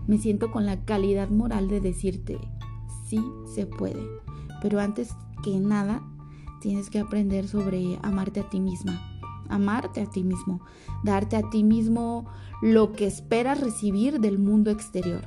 me 0.08 0.18
siento 0.18 0.51
con 0.51 0.65
la 0.65 0.84
calidad 0.86 1.30
moral 1.30 1.68
de 1.68 1.80
decirte, 1.80 2.39
sí 3.08 3.24
se 3.53 3.68
puede. 3.68 4.06
Pero 4.62 4.80
antes 4.80 5.15
que 5.44 5.60
nada, 5.60 6.01
tienes 6.62 6.89
que 6.89 7.00
aprender 7.00 7.48
sobre 7.48 8.00
amarte 8.01 8.39
a 8.39 8.50
ti 8.50 8.60
misma, 8.60 9.00
amarte 9.50 10.01
a 10.01 10.10
ti 10.10 10.24
mismo, 10.24 10.62
darte 11.03 11.36
a 11.36 11.50
ti 11.50 11.63
mismo 11.63 12.25
lo 12.62 12.91
que 12.94 13.06
esperas 13.06 13.62
recibir 13.62 14.20
del 14.20 14.39
mundo 14.39 14.72
exterior. 14.72 15.24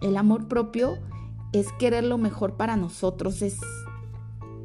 El 0.00 0.16
amor 0.16 0.48
propio 0.48 0.98
es 1.54 1.72
querer 1.72 2.04
lo 2.04 2.18
mejor 2.18 2.56
para 2.56 2.76
nosotros, 2.76 3.40
es 3.40 3.58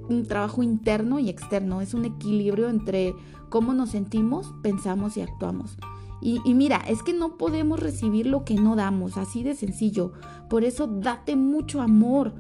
un 0.10 0.26
trabajo 0.26 0.64
interno 0.64 1.20
y 1.20 1.30
externo, 1.30 1.82
es 1.82 1.94
un 1.94 2.06
equilibrio 2.06 2.68
entre 2.68 3.14
cómo 3.50 3.74
nos 3.74 3.92
sentimos, 3.92 4.54
pensamos 4.64 5.16
y 5.18 5.22
actuamos. 5.22 5.78
Y, 6.22 6.42
mira, 6.54 6.78
es 6.88 7.02
que 7.02 7.14
no 7.14 7.38
podemos 7.38 7.80
recibir 7.80 8.26
lo 8.26 8.44
que 8.44 8.56
no 8.56 8.76
damos, 8.76 9.16
así 9.16 9.42
de 9.42 9.56
sencillo. 9.56 10.12
Por 10.50 10.66
eso 10.66 10.86
date 10.88 11.38
mucho 11.38 11.82
amor. 11.82 12.34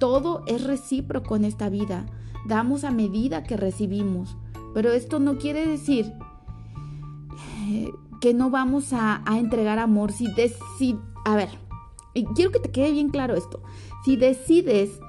Todo 0.00 0.42
es 0.46 0.64
recíproco 0.64 1.36
en 1.36 1.44
esta 1.44 1.68
vida. 1.68 2.06
Damos 2.46 2.84
a 2.84 2.90
medida 2.90 3.42
que 3.42 3.58
recibimos. 3.58 4.38
Pero 4.72 4.90
esto 4.92 5.20
no 5.20 5.36
quiere 5.36 5.66
decir 5.66 6.14
eh, 7.68 7.90
que 8.22 8.32
no 8.32 8.48
vamos 8.48 8.94
a, 8.94 9.22
entregar 9.36 9.78
amor. 9.80 10.12
Si, 10.12 10.28
si, 10.78 10.98
a 11.26 11.36
ver, 11.36 11.50
quiero 12.34 12.52
que 12.52 12.60
te 12.60 12.70
quede 12.70 12.92
bien 12.92 13.10
claro 13.10 13.34
esto. 13.34 13.60
Si 14.06 14.14
decides 14.14 15.00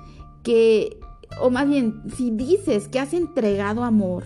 que, 0.42 1.00
o 1.40 1.52
más 1.52 1.70
bien, 1.70 2.02
si 2.16 2.32
dices 2.32 2.88
que 2.88 3.00
has 3.00 3.14
entregado 3.14 3.84
amor 3.84 4.24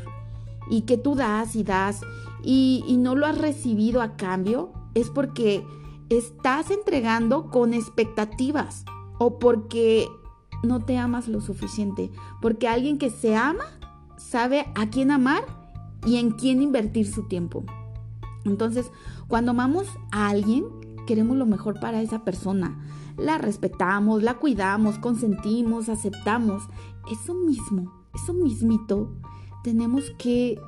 y 0.70 0.84
que 0.84 0.98
tú 0.98 1.14
das 1.14 1.58
y 1.58 1.64
das 1.64 2.00
y, 2.42 2.96
no 2.98 3.16
lo 3.16 3.26
has 3.26 3.38
recibido 3.38 4.02
a 4.02 4.16
cambio, 4.16 4.72
es 4.94 5.10
porque 5.10 5.62
estás 6.08 6.72
entregando 6.72 7.50
con 7.50 7.74
expectativas 7.74 8.86
o 9.20 9.40
porque 9.40 10.08
no 10.64 10.80
te 10.80 10.98
amas 10.98 11.28
lo 11.28 11.42
suficiente. 11.42 12.10
Porque 12.42 12.70
alguien 12.70 12.98
que 12.98 13.10
se 13.10 13.36
ama 13.36 13.66
sabe 14.16 14.68
a 14.76 14.90
quién 14.90 15.12
amar 15.12 15.44
y 16.06 16.16
en 16.16 16.32
quién 16.32 16.62
invertir 16.62 17.12
su 17.12 17.28
tiempo. 17.28 17.66
Entonces, 18.46 18.90
cuando 19.28 19.52
amamos 19.52 19.88
a 20.14 20.30
alguien, 20.30 20.64
queremos 21.08 21.36
lo 21.36 21.46
mejor 21.46 21.78
para 21.82 22.02
esa 22.02 22.24
persona. 22.24 22.80
La 23.18 23.38
respetamos, 23.38 24.24
la 24.24 24.36
cuidamos, 24.36 24.98
consentimos, 25.00 25.90
aceptamos. 25.90 26.64
Eso 27.12 27.34
mismo, 27.34 27.92
eso 28.14 28.34
mismito, 28.34 29.12
tenemos 29.64 30.12
que 30.18 30.60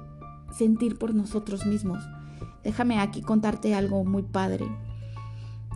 sentir 0.57 0.97
por 0.97 1.13
nosotros 1.13 1.65
mismos. 1.65 2.03
Déjame 2.63 3.00
aquí 3.00 3.21
contarte 3.21 3.75
algo 3.75 4.03
muy 4.05 4.23
padre. 4.23 4.65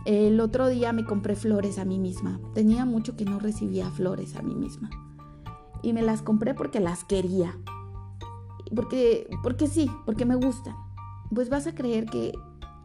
El 0.04 0.40
otro 0.40 0.68
día 0.68 0.92
me 0.92 1.04
compré 1.04 1.36
flores 1.36 1.78
a 1.78 1.84
mí 1.84 1.98
misma. 1.98 2.40
Tenía 2.54 2.84
mucho 2.84 3.16
que 3.16 3.24
no 3.24 3.38
recibía 3.38 3.90
flores 3.90 4.36
a 4.36 4.42
mí 4.42 4.54
misma. 4.54 4.88
Y 5.82 5.92
me 5.92 6.02
las 6.02 6.22
compré 6.22 6.54
porque 6.54 6.80
las 6.80 7.04
quería. 7.04 7.58
Porque, 8.74 9.28
porque 9.42 9.66
sí, 9.66 9.90
porque 10.06 10.24
me 10.24 10.36
gustan. 10.36 10.74
Pues 11.34 11.50
vas 11.50 11.66
a 11.66 11.74
creer 11.74 12.06
que 12.06 12.32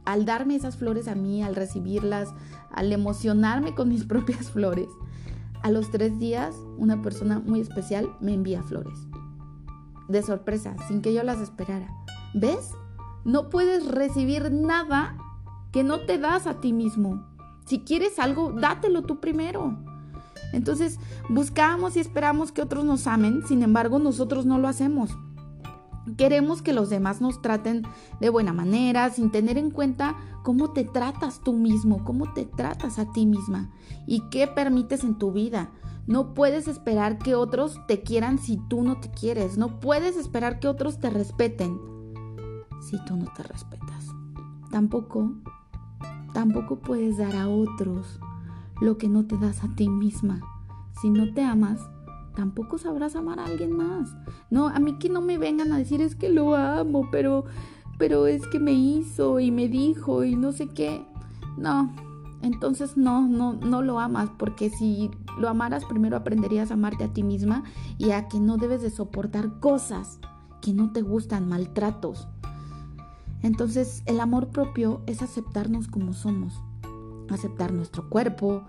al 0.05 0.25
darme 0.25 0.55
esas 0.55 0.77
flores 0.77 1.07
a 1.07 1.15
mí, 1.15 1.43
al 1.43 1.55
recibirlas, 1.55 2.33
al 2.71 2.91
emocionarme 2.91 3.75
con 3.75 3.89
mis 3.89 4.03
propias 4.05 4.51
flores, 4.51 4.89
a 5.61 5.71
los 5.71 5.91
tres 5.91 6.19
días 6.19 6.55
una 6.77 7.01
persona 7.01 7.39
muy 7.39 7.61
especial 7.61 8.09
me 8.19 8.33
envía 8.33 8.63
flores 8.63 9.07
de 10.07 10.21
sorpresa, 10.21 10.75
sin 10.87 11.01
que 11.01 11.13
yo 11.13 11.23
las 11.23 11.39
esperara. 11.39 11.87
¿Ves? 12.33 12.71
No 13.25 13.49
puedes 13.49 13.87
recibir 13.87 14.51
nada 14.51 15.17
que 15.71 15.83
no 15.83 16.01
te 16.01 16.17
das 16.17 16.47
a 16.47 16.59
ti 16.59 16.73
mismo. 16.73 17.25
Si 17.65 17.79
quieres 17.79 18.19
algo, 18.19 18.51
dátelo 18.51 19.03
tú 19.03 19.19
primero. 19.19 19.77
Entonces, 20.51 20.99
buscamos 21.29 21.95
y 21.95 21.99
esperamos 21.99 22.51
que 22.51 22.61
otros 22.61 22.85
nos 22.85 23.07
amen, 23.07 23.41
sin 23.47 23.63
embargo, 23.63 23.97
nosotros 23.97 24.45
no 24.45 24.59
lo 24.59 24.67
hacemos. 24.67 25.09
Queremos 26.17 26.61
que 26.61 26.73
los 26.73 26.89
demás 26.89 27.21
nos 27.21 27.41
traten 27.41 27.83
de 28.19 28.29
buena 28.29 28.51
manera, 28.51 29.09
sin 29.09 29.31
tener 29.31 29.57
en 29.57 29.71
cuenta 29.71 30.15
cómo 30.43 30.71
te 30.71 30.83
tratas 30.83 31.41
tú 31.41 31.53
mismo, 31.53 32.03
cómo 32.03 32.33
te 32.33 32.45
tratas 32.45 32.99
a 32.99 33.11
ti 33.11 33.25
misma 33.25 33.71
y 34.05 34.21
qué 34.29 34.47
permites 34.47 35.03
en 35.03 35.17
tu 35.17 35.31
vida. 35.31 35.71
No 36.05 36.33
puedes 36.33 36.67
esperar 36.67 37.17
que 37.17 37.35
otros 37.35 37.79
te 37.87 38.01
quieran 38.01 38.37
si 38.37 38.57
tú 38.67 38.83
no 38.83 38.99
te 38.99 39.09
quieres. 39.09 39.57
No 39.57 39.79
puedes 39.79 40.17
esperar 40.17 40.59
que 40.59 40.67
otros 40.67 40.99
te 40.99 41.09
respeten 41.09 41.79
si 42.81 42.97
tú 43.05 43.15
no 43.15 43.31
te 43.33 43.43
respetas. 43.43 44.09
Tampoco, 44.69 45.31
tampoco 46.33 46.79
puedes 46.79 47.17
dar 47.17 47.37
a 47.37 47.47
otros 47.47 48.19
lo 48.81 48.97
que 48.97 49.07
no 49.07 49.25
te 49.25 49.37
das 49.37 49.63
a 49.63 49.69
ti 49.75 49.87
misma. 49.87 50.41
Si 51.01 51.09
no 51.09 51.33
te 51.33 51.43
amas, 51.43 51.79
tampoco 52.35 52.77
sabrás 52.77 53.15
amar 53.15 53.39
a 53.39 53.45
alguien 53.45 53.71
más. 53.71 54.15
No, 54.49 54.67
a 54.67 54.79
mí 54.79 54.97
que 54.97 55.09
no 55.09 55.21
me 55.21 55.37
vengan 55.37 55.71
a 55.71 55.77
decir 55.77 56.01
es 56.01 56.15
que 56.15 56.29
lo 56.29 56.55
amo, 56.55 57.09
pero 57.11 57.45
pero 57.97 58.27
es 58.27 58.45
que 58.47 58.59
me 58.59 58.73
hizo 58.73 59.39
y 59.39 59.51
me 59.51 59.67
dijo 59.67 60.23
y 60.23 60.35
no 60.35 60.51
sé 60.51 60.67
qué. 60.67 61.05
No, 61.57 61.93
entonces 62.41 62.97
no, 62.97 63.27
no, 63.27 63.53
no 63.53 63.81
lo 63.81 63.99
amas, 63.99 64.29
porque 64.37 64.69
si 64.69 65.09
lo 65.39 65.47
amaras, 65.47 65.85
primero 65.85 66.17
aprenderías 66.17 66.71
a 66.71 66.73
amarte 66.73 67.03
a 67.03 67.13
ti 67.13 67.23
misma 67.23 67.63
y 67.97 68.11
a 68.11 68.27
que 68.27 68.39
no 68.39 68.57
debes 68.57 68.81
de 68.81 68.89
soportar 68.89 69.59
cosas 69.59 70.19
que 70.61 70.73
no 70.73 70.91
te 70.91 71.01
gustan, 71.01 71.47
maltratos. 71.47 72.27
Entonces 73.41 74.03
el 74.05 74.19
amor 74.19 74.49
propio 74.49 75.01
es 75.05 75.21
aceptarnos 75.21 75.87
como 75.87 76.13
somos, 76.13 76.61
aceptar 77.29 77.73
nuestro 77.73 78.09
cuerpo, 78.09 78.63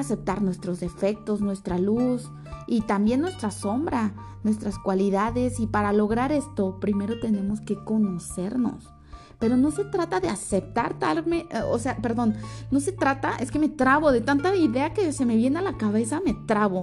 aceptar 0.00 0.42
nuestros 0.42 0.80
defectos, 0.80 1.40
nuestra 1.40 1.78
luz 1.78 2.30
y 2.66 2.82
también 2.82 3.20
nuestra 3.20 3.50
sombra, 3.50 4.14
nuestras 4.42 4.78
cualidades 4.78 5.60
y 5.60 5.66
para 5.66 5.92
lograr 5.92 6.32
esto 6.32 6.78
primero 6.80 7.18
tenemos 7.20 7.60
que 7.60 7.82
conocernos. 7.84 8.92
Pero 9.38 9.56
no 9.56 9.70
se 9.70 9.84
trata 9.84 10.18
de 10.18 10.28
aceptarme, 10.28 11.46
eh, 11.50 11.60
o 11.70 11.78
sea, 11.78 11.96
perdón, 11.98 12.36
no 12.70 12.80
se 12.80 12.92
trata, 12.92 13.36
es 13.36 13.50
que 13.50 13.58
me 13.58 13.68
trabo, 13.68 14.10
de 14.10 14.22
tanta 14.22 14.54
idea 14.56 14.94
que 14.94 15.12
se 15.12 15.26
me 15.26 15.36
viene 15.36 15.58
a 15.58 15.62
la 15.62 15.76
cabeza, 15.76 16.20
me 16.24 16.32
trabo. 16.32 16.82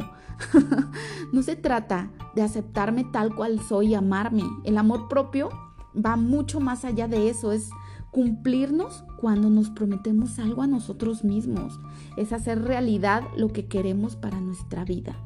no 1.32 1.41
se 1.41 1.55
trata 1.55 2.12
de 2.36 2.43
aceptarme 2.43 3.05
tal 3.05 3.36
cual 3.36 3.60
soy 3.60 3.88
y 3.88 3.96
amarme. 3.96 4.43
El 4.63 4.77
amor 4.77 5.08
propio 5.08 5.50
va 5.93 6.15
mucho 6.15 6.60
más 6.60 6.86
allá 6.86 7.08
de 7.08 7.29
eso, 7.29 7.51
es 7.51 7.70
cumplirnos 8.13 9.03
cuando 9.20 9.50
nos 9.50 9.70
prometemos 9.70 10.39
algo 10.39 10.62
a 10.62 10.67
nosotros 10.67 11.25
mismos, 11.25 11.77
es 12.15 12.32
hacer 12.32 12.62
realidad 12.62 13.24
lo 13.36 13.50
que 13.50 13.65
queremos 13.65 14.15
para 14.15 14.39
nuestra 14.39 14.86
vida. 14.86 15.17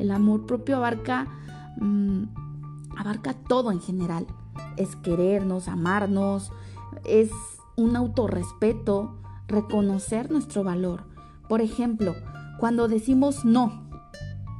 El 0.00 0.10
amor 0.10 0.46
propio 0.46 0.78
abarca, 0.78 1.28
mm, 1.80 2.24
abarca 2.96 3.34
todo 3.34 3.70
en 3.70 3.80
general 3.80 4.26
es 4.76 4.96
querernos, 4.96 5.68
amarnos, 5.68 6.52
es 7.04 7.30
un 7.76 7.96
autorrespeto, 7.96 9.18
reconocer 9.48 10.30
nuestro 10.30 10.64
valor. 10.64 11.04
Por 11.48 11.60
ejemplo, 11.60 12.14
cuando 12.58 12.88
decimos 12.88 13.44
no, 13.44 13.81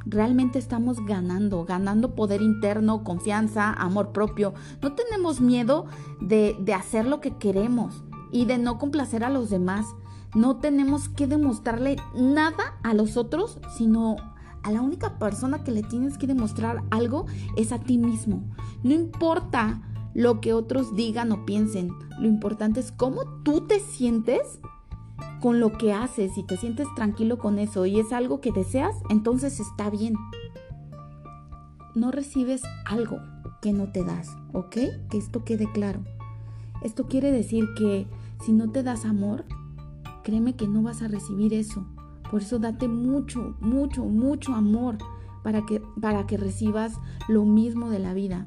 realmente 0.05 0.59
estamos 0.59 1.05
ganando, 1.05 1.65
ganando 1.65 2.15
poder 2.15 2.43
interno, 2.43 3.05
confianza, 3.05 3.73
amor 3.73 4.13
propio. 4.13 4.55
No 4.81 4.93
tenemos 4.93 5.41
miedo 5.41 5.87
de, 6.21 6.57
de 6.61 6.75
hacer 6.75 7.07
lo 7.07 7.21
que 7.21 7.37
queremos 7.37 8.03
y 8.31 8.45
de 8.47 8.59
no 8.59 8.79
complacer 8.79 9.25
a 9.25 9.31
los 9.31 9.51
demás. 9.51 9.87
No 10.35 10.57
tenemos 10.57 11.09
que 11.09 11.27
demostrarle 11.27 11.97
nada 12.15 12.79
a 12.83 12.95
los 12.95 13.17
otros, 13.17 13.59
sino 13.77 14.17
a 14.63 14.71
la 14.71 14.81
única 14.81 15.19
persona 15.19 15.65
que 15.65 15.73
le 15.73 15.83
tienes 15.83 16.19
que 16.19 16.27
demostrar 16.27 16.83
algo 16.91 17.27
es 17.57 17.73
a 17.73 17.79
ti 17.79 17.99
mismo. 17.99 18.43
No 18.83 18.95
importa 18.95 19.83
lo 20.15 20.41
que 20.41 20.53
otros 20.53 20.95
digan 20.95 21.33
o 21.33 21.45
piensen. 21.45 21.91
Lo 22.19 22.29
importante 22.29 22.81
es 22.81 22.93
cómo 22.93 23.25
tú 23.43 23.67
te 23.67 23.81
sientes 23.81 24.61
con 25.41 25.61
lo 25.61 25.73
que 25.73 25.93
haces 25.93 26.39
y 26.39 26.45
te 26.45 26.57
sientes 26.57 26.87
tranquilo 26.95 27.39
con 27.39 27.59
eso 27.59 27.87
y 27.87 27.99
es 27.99 28.13
algo 28.13 28.41
que 28.41 28.53
deseas, 28.53 28.95
entonces 29.11 29.61
está 29.61 29.91
bien. 29.91 30.15
No 31.95 32.11
recibes 32.11 32.63
algo 32.87 33.19
que 33.61 33.73
no 33.73 33.93
te 33.93 34.05
das, 34.05 34.29
¿ok? 34.53 34.77
Que 35.11 35.19
esto 35.19 35.45
quede 35.45 35.71
claro. 35.73 36.01
Esto 36.83 37.07
quiere 37.07 37.31
decir 37.31 37.67
que 37.77 38.07
si 38.45 38.53
no 38.53 38.71
te 38.71 38.83
das 38.83 39.05
amor, 39.05 39.45
créeme 40.25 40.57
que 40.57 40.67
no 40.67 40.83
vas 40.83 41.03
a 41.03 41.09
recibir 41.09 41.55
eso. 41.55 41.87
Por 42.31 42.43
eso 42.43 42.59
date 42.59 42.89
mucho, 42.89 43.57
mucho, 43.61 44.05
mucho 44.05 44.55
amor 44.55 44.99
para 45.43 45.67
que, 45.67 45.83
para 46.01 46.27
que 46.27 46.37
recibas 46.37 46.99
lo 47.29 47.45
mismo 47.45 47.91
de 47.91 47.99
la 47.99 48.15
vida. 48.15 48.47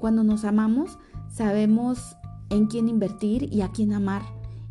Cuando 0.00 0.24
nos 0.24 0.44
amamos, 0.44 0.98
sabemos 1.28 2.16
en 2.50 2.66
quién 2.66 2.88
invertir 2.88 3.52
y 3.52 3.62
a 3.62 3.68
quién 3.68 3.92
amar. 3.92 4.22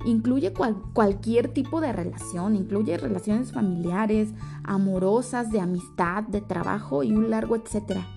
Incluye 0.05 0.53
cualquier 0.93 1.49
tipo 1.49 1.81
de 1.81 1.93
relación, 1.93 2.55
incluye 2.55 2.97
relaciones 2.97 3.51
familiares, 3.51 4.33
amorosas, 4.63 5.51
de 5.51 5.59
amistad, 5.59 6.23
de 6.23 6.41
trabajo 6.41 7.03
y 7.03 7.11
un 7.11 7.29
largo 7.29 7.55
etcétera. 7.55 8.07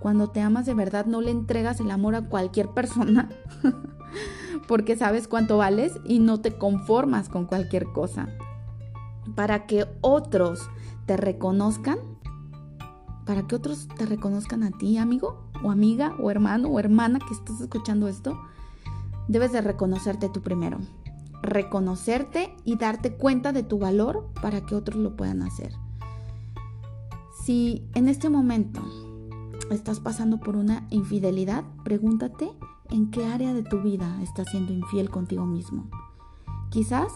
Cuando 0.00 0.28
te 0.30 0.40
amas 0.40 0.66
de 0.66 0.74
verdad 0.74 1.06
no 1.06 1.20
le 1.20 1.30
entregas 1.30 1.80
el 1.80 1.90
amor 1.90 2.14
a 2.14 2.28
cualquier 2.28 2.68
persona 2.68 3.30
porque 4.68 4.96
sabes 4.96 5.28
cuánto 5.28 5.56
vales 5.56 5.92
y 6.04 6.18
no 6.18 6.40
te 6.40 6.56
conformas 6.56 7.28
con 7.28 7.46
cualquier 7.46 7.86
cosa 7.86 8.28
para 9.34 9.66
que 9.66 9.86
otros 10.00 10.68
te 11.06 11.16
reconozcan, 11.16 11.98
para 13.24 13.46
que 13.46 13.56
otros 13.56 13.88
te 13.96 14.06
reconozcan 14.06 14.62
a 14.62 14.70
ti, 14.70 14.98
amigo 14.98 15.44
o 15.62 15.70
amiga 15.70 16.14
o 16.20 16.30
hermano 16.30 16.68
o 16.68 16.78
hermana 16.78 17.18
que 17.18 17.34
estás 17.34 17.60
escuchando 17.60 18.08
esto, 18.08 18.38
debes 19.28 19.52
de 19.52 19.60
reconocerte 19.60 20.28
tú 20.28 20.42
primero. 20.42 20.78
Reconocerte 21.44 22.54
y 22.64 22.76
darte 22.76 23.14
cuenta 23.14 23.52
de 23.52 23.62
tu 23.62 23.78
valor 23.78 24.30
para 24.40 24.64
que 24.64 24.74
otros 24.74 24.98
lo 24.98 25.14
puedan 25.14 25.42
hacer. 25.42 25.72
Si 27.44 27.86
en 27.94 28.08
este 28.08 28.30
momento 28.30 28.80
estás 29.70 30.00
pasando 30.00 30.40
por 30.40 30.56
una 30.56 30.86
infidelidad, 30.88 31.64
pregúntate 31.84 32.50
en 32.88 33.10
qué 33.10 33.26
área 33.26 33.52
de 33.52 33.62
tu 33.62 33.82
vida 33.82 34.22
estás 34.22 34.48
siendo 34.50 34.72
infiel 34.72 35.10
contigo 35.10 35.44
mismo. 35.44 35.90
Quizás 36.70 37.12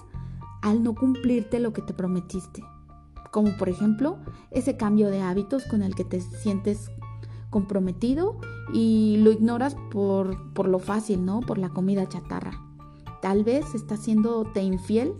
al 0.60 0.82
no 0.82 0.94
cumplirte 0.94 1.60
lo 1.60 1.72
que 1.72 1.80
te 1.80 1.94
prometiste. 1.94 2.62
Como 3.30 3.56
por 3.56 3.70
ejemplo 3.70 4.18
ese 4.50 4.76
cambio 4.76 5.08
de 5.08 5.22
hábitos 5.22 5.64
con 5.64 5.82
el 5.82 5.94
que 5.94 6.04
te 6.04 6.20
sientes 6.20 6.90
comprometido 7.48 8.38
y 8.74 9.16
lo 9.18 9.32
ignoras 9.32 9.76
por, 9.90 10.52
por 10.52 10.68
lo 10.68 10.78
fácil, 10.78 11.24
¿no? 11.24 11.40
Por 11.40 11.56
la 11.56 11.70
comida 11.70 12.06
chatarra. 12.06 12.67
Tal 13.20 13.44
vez 13.44 13.74
estás 13.74 14.00
siéndote 14.00 14.62
infiel 14.62 15.14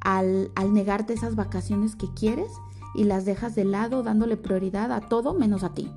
al, 0.00 0.50
al 0.54 0.72
negarte 0.72 1.12
esas 1.12 1.34
vacaciones 1.34 1.96
que 1.96 2.08
quieres 2.14 2.50
y 2.94 3.04
las 3.04 3.24
dejas 3.24 3.54
de 3.54 3.64
lado 3.64 4.02
dándole 4.02 4.36
prioridad 4.36 4.92
a 4.92 5.00
todo 5.00 5.34
menos 5.34 5.64
a 5.64 5.74
ti. 5.74 5.90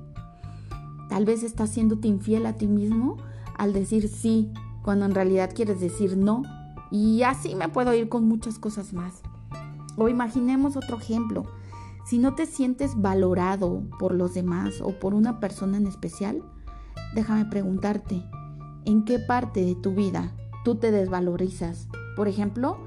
Tal 1.08 1.24
vez 1.24 1.42
estás 1.42 1.70
siéndote 1.70 2.08
infiel 2.08 2.46
a 2.46 2.54
ti 2.54 2.66
mismo 2.66 3.16
al 3.56 3.72
decir 3.72 4.08
sí 4.08 4.52
cuando 4.82 5.04
en 5.06 5.14
realidad 5.14 5.50
quieres 5.54 5.80
decir 5.80 6.16
no 6.16 6.42
y 6.90 7.22
así 7.22 7.54
me 7.54 7.68
puedo 7.68 7.94
ir 7.94 8.08
con 8.08 8.26
muchas 8.26 8.58
cosas 8.58 8.92
más. 8.92 9.22
O 9.96 10.08
imaginemos 10.08 10.76
otro 10.76 10.98
ejemplo. 10.98 11.44
Si 12.04 12.18
no 12.18 12.34
te 12.34 12.46
sientes 12.46 13.00
valorado 13.00 13.82
por 13.98 14.14
los 14.14 14.34
demás 14.34 14.80
o 14.80 14.92
por 14.92 15.14
una 15.14 15.40
persona 15.40 15.76
en 15.76 15.86
especial, 15.86 16.42
déjame 17.14 17.46
preguntarte, 17.46 18.22
¿en 18.84 19.04
qué 19.04 19.18
parte 19.18 19.64
de 19.64 19.74
tu 19.74 19.92
vida 19.94 20.32
tú 20.66 20.74
te 20.74 20.90
desvalorizas? 20.90 21.88
Por 22.16 22.26
ejemplo, 22.26 22.78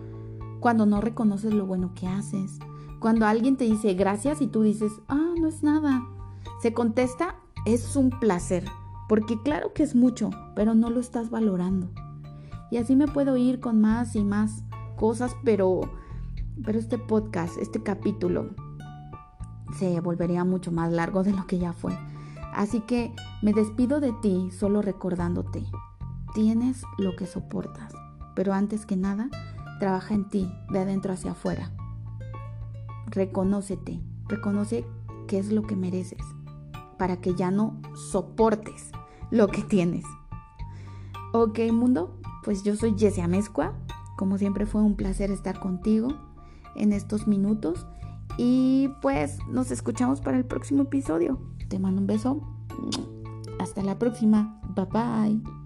cuando 0.59 0.85
no 0.85 0.99
reconoces 0.99 1.53
lo 1.53 1.65
bueno 1.65 1.93
que 1.95 2.07
haces, 2.07 2.59
cuando 2.99 3.25
alguien 3.25 3.55
te 3.55 3.63
dice 3.63 3.93
gracias 3.93 4.41
y 4.41 4.47
tú 4.47 4.63
dices, 4.63 4.91
ah, 5.07 5.33
no 5.39 5.47
es 5.47 5.63
nada. 5.63 6.05
Se 6.61 6.73
contesta, 6.73 7.37
es 7.65 7.95
un 7.95 8.09
placer, 8.09 8.65
porque 9.07 9.41
claro 9.43 9.71
que 9.71 9.83
es 9.83 9.95
mucho, 9.95 10.29
pero 10.57 10.75
no 10.75 10.89
lo 10.89 10.99
estás 10.99 11.29
valorando. 11.29 11.89
Y 12.69 12.75
así 12.75 12.97
me 12.97 13.07
puedo 13.07 13.37
ir 13.37 13.61
con 13.61 13.79
más 13.79 14.13
y 14.17 14.25
más 14.25 14.65
cosas, 14.97 15.33
pero, 15.45 15.79
pero 16.65 16.79
este 16.79 16.97
podcast, 16.97 17.57
este 17.59 17.81
capítulo, 17.81 18.49
se 19.77 20.01
volvería 20.01 20.43
mucho 20.43 20.73
más 20.73 20.91
largo 20.91 21.23
de 21.23 21.31
lo 21.31 21.47
que 21.47 21.59
ya 21.59 21.71
fue. 21.71 21.97
Así 22.53 22.81
que 22.81 23.13
me 23.41 23.53
despido 23.53 24.01
de 24.01 24.11
ti 24.21 24.49
solo 24.51 24.81
recordándote, 24.81 25.63
tienes 26.33 26.83
lo 26.97 27.15
que 27.15 27.25
soportas, 27.25 27.93
pero 28.35 28.53
antes 28.53 28.85
que 28.85 28.95
nada, 28.95 29.29
trabaja 29.79 30.13
en 30.13 30.29
ti, 30.29 30.51
de 30.69 30.79
adentro 30.79 31.13
hacia 31.13 31.31
afuera. 31.31 31.71
Reconócete, 33.07 34.01
reconoce 34.27 34.85
qué 35.27 35.39
es 35.39 35.51
lo 35.51 35.63
que 35.63 35.75
mereces, 35.75 36.23
para 36.97 37.17
que 37.17 37.35
ya 37.35 37.51
no 37.51 37.81
soportes 37.95 38.91
lo 39.31 39.47
que 39.47 39.63
tienes. 39.63 40.05
Ok, 41.33 41.59
mundo, 41.71 42.19
pues 42.43 42.63
yo 42.63 42.75
soy 42.75 42.95
Jessia 42.97 43.25
Amezcua. 43.25 43.73
Como 44.17 44.37
siempre 44.37 44.65
fue 44.65 44.81
un 44.81 44.95
placer 44.95 45.31
estar 45.31 45.59
contigo 45.59 46.09
en 46.75 46.93
estos 46.93 47.27
minutos. 47.27 47.85
Y 48.37 48.89
pues 49.01 49.37
nos 49.47 49.69
escuchamos 49.69 50.21
para 50.21 50.37
el 50.37 50.45
próximo 50.45 50.83
episodio. 50.83 51.39
Te 51.67 51.77
mando 51.77 52.01
un 52.01 52.07
beso. 52.07 52.41
Hasta 53.59 53.83
la 53.83 53.99
próxima. 53.99 54.59
Bye 54.75 54.85
bye. 54.85 55.58